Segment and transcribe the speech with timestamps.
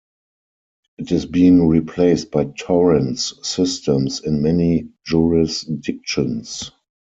[0.97, 6.71] It is being replaced by Torrens systems in many jurisdictions.